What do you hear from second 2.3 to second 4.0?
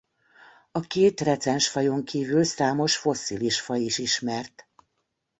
számos fosszilis faj is